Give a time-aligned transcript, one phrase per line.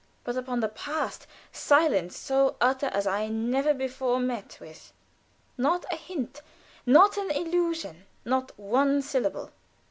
[0.23, 4.93] But upon the past, silence so utter as I never before met with.
[5.59, 6.41] Not a hint;
[6.87, 9.51] not an allusion; not one syllable.